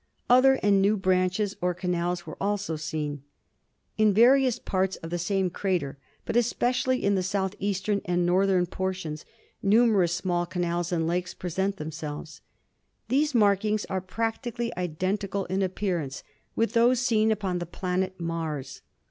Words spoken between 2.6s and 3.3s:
seen.